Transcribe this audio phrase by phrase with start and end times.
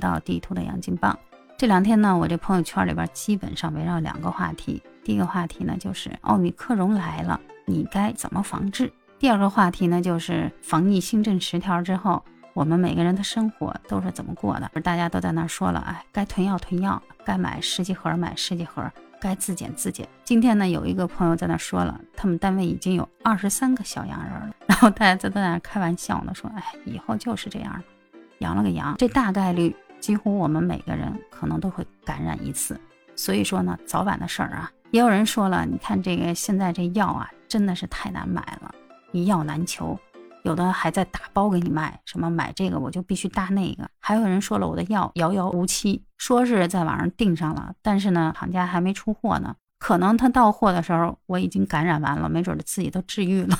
[0.00, 1.16] 到地图的杨金棒。
[1.56, 4.82] 这两天呢，我这朋友圈里边基本上围绕两个话题。
[5.04, 8.90] 第一个话题呢，就是奥密克戎来了，你该怎么防治？
[9.18, 12.24] 第二个话题呢，就是防疫新政十条之后，
[12.54, 14.70] 我们每个人的生活都是怎么过的？
[14.80, 18.90] 大家都在那说了，哎，该囤药囤药，该买十几盒买十几盒，
[19.20, 20.08] 该自检自检。
[20.24, 27.82] 今天呢，有一个朋友在那说了，他们单位已经有二十三个小阳人了， 然后大家都在那开玩笑呢，说，哎，以后就是这样，
[28.38, 29.76] 阳了个羊，这大概率。
[30.00, 32.80] 几乎我们每个人可能都会感染一次，
[33.14, 34.70] 所以说呢，早晚的事儿啊。
[34.90, 38.74] 也有人说了，你看这个现在这药啊，真的是太难买了，
[39.12, 39.96] 一药难求，
[40.42, 43.88] 有的还在打包给你卖，什么买这个我就必须搭那个。
[44.00, 53.56] 还有人说了，我的药遥遥无期，说是在网上订上了，但是呢，厂家还没出货呢，可能他到货的时候我已经感染完了，没准儿自己都治愈了。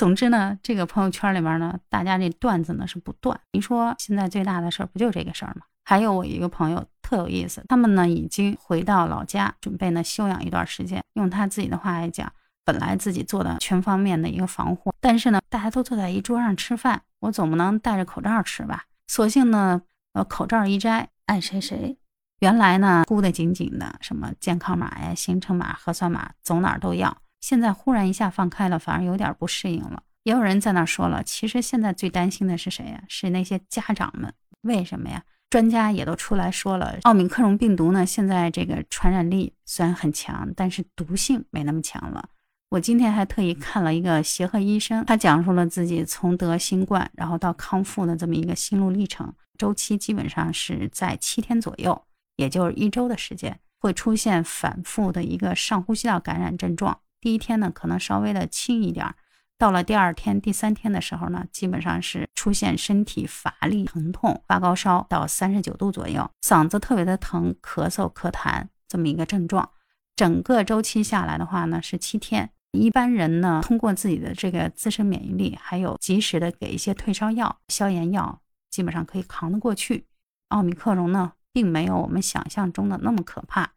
[0.00, 3.38] 总之呢，这个朋友圈里面呢，大家这段子呢是不断。
[3.52, 5.66] 你说现在最大的事儿不就这个事儿吗？
[5.84, 11.04] 还有我一个朋友特有意思，他们呢已经回到老家，准备呢休养一段时间。
[11.12, 12.32] 用他自己的话来讲，
[12.64, 18.84] 本来自己做的全方面的一个防护，但是呢，大家都坐在一桌上吃饭，我总不能戴着口罩吃吧？
[19.06, 19.82] 索性呢，
[20.14, 21.98] 呃，口罩一摘，爱谁谁。
[22.38, 27.14] 原来呢，箍得紧紧的，什么健康码呀、行程码、核酸码，走哪儿都要。
[27.40, 30.02] 现在忽然一下放开了，反而有点不适应了。
[30.24, 33.02] 也有人在那说了，其实现在最担心的是谁呀？
[33.08, 34.32] 是那些家长们。
[34.62, 35.22] 为什么呀？
[35.48, 42.28] 专家也都出来说了，奥密克戎病毒呢，现在这个传染力虽然很强，但是毒性没那么强了。
[42.68, 52.00] 我今天还特意看了一个协和医生，他讲述了自己从得新冠然后到康复的这么一个心路历程，周期基本上是在七天左右，
[52.36, 57.00] 也就是一周的时间，会出现反复的一个上呼吸道感染症状。
[57.20, 59.14] 第一天呢，可能稍微的轻一点，
[59.58, 69.70] 到了第二天、第三天的时候呢，基本上是出现身体乏力、疼痛、发高烧到三十九度左右，嗓子特别的疼、咳嗽、咳痰这么一个症状。
[70.16, 72.50] 整个周期下来的话呢，是七天。
[72.72, 78.40] 一般人呢，通过自己的这个自身免疫力，还有及时的给一些退烧药、消炎药，
[78.70, 80.06] 基本上可以扛得过去。
[80.48, 83.72] 奥密克戎呢，并没有我们想象中的那么可怕。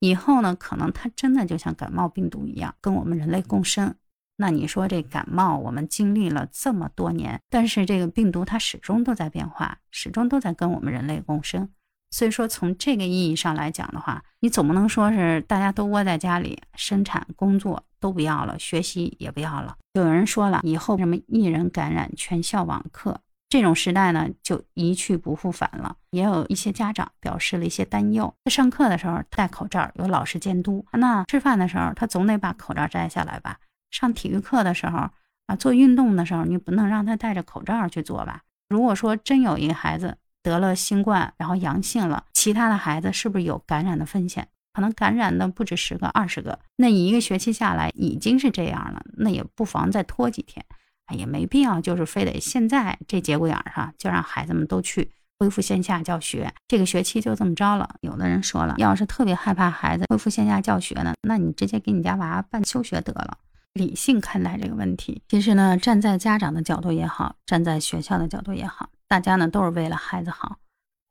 [0.00, 3.94] 以后呢，可能它真的就像感冒病毒一样，跟我们人类共生。
[4.36, 11.68] 那你说这感冒，我们经历了这么多年，但是这个病毒它始终都在变化，始终都在跟我们人类共生。
[12.10, 19.76] 所以说，从这个意义上来讲的话，你总不能说是大家都窝在家里，生产工作都不要了，学习也不要了。
[19.94, 23.20] 有人说了，以后什么一人感染，全校网课。
[23.48, 25.96] 这种时代呢，就一去不复返了。
[26.10, 33.58] 也有一些家长表示了一些担忧：在上课的时候戴口罩，有老师监督；那吃饭的时候，他总得把口罩摘下来吧？
[33.90, 35.08] 上体育课的时候
[35.46, 38.42] 啊，做运动的时候，你不能让他戴着口罩去做吧？
[38.68, 44.46] 如果说真有一个孩子得了新冠，然后阳性了，其他的孩子是不是有感染的风险？
[44.74, 46.58] 可能感染的不止十个、二十个。
[46.76, 50.64] 那一个学期下来已经是这样了，那也不妨再拖几天。
[51.14, 56.52] 也没必要，就是非得现在这节骨眼上就让孩子们都去恢复线下教学。
[56.66, 57.96] 这个学期就这么着了。
[58.00, 63.38] 有的人说了，要是特别害怕孩子恢复线下教学呢，那你直接给你家娃办休学得了。
[63.74, 70.58] 理性看待这个问题，其实呢，站在家长的角度也好，站在学校的角度也好，大家呢都是为了孩子好。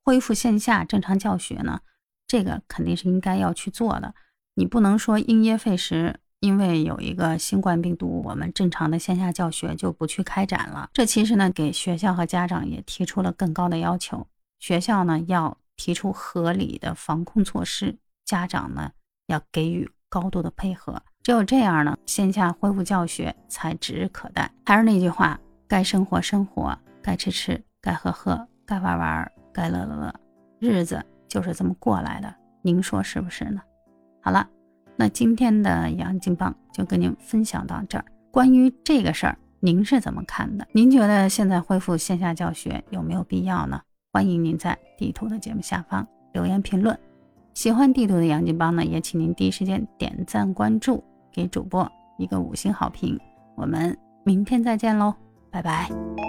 [0.03, 1.80] 恢复线下正常教学呢，
[2.28, 4.13] 这个肯定是应该要去做的。
[4.56, 6.19] 你不能说因噎废食。
[6.40, 10.90] 因为有一个新冠病毒，我们正常的线下教学就不去开展了。
[10.94, 14.28] 这其实呢，给学校和家长也提出了更高的要求。
[14.59, 18.92] 学校呢要提出合理的防控措施，家长呢
[19.25, 21.02] 要给予高度的配合。
[21.24, 24.52] 只有这样呢，线下恢复教学才指日可待。
[24.66, 30.14] 还是那句话，该生活生活，该吃吃，该喝喝，该玩玩，该乐乐乐，
[30.59, 32.34] 日子就是这么过来的。
[32.62, 33.62] 您说是不是呢？
[34.22, 34.48] 好了。
[34.97, 38.06] 那今天的杨金棒就跟您分享到这儿。
[38.31, 40.68] 关于这个事儿，您是怎么看的？
[40.71, 43.80] 您觉得现在恢复线下教学有没有必要呢？
[44.12, 46.98] 欢迎您在地图的节目下方留言评论。
[47.54, 53.19] 喜欢地图的杨金棒呢，也请您第一时间点赞关注，给主播一个五星好评。
[53.56, 55.13] 我们明天再见喽，
[55.51, 56.26] 拜拜。